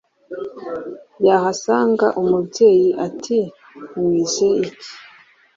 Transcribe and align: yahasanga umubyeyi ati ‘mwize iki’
yahasanga 1.27 2.07
umubyeyi 2.21 2.89
ati 3.07 3.39
‘mwize 3.99 4.47
iki’ 4.67 4.91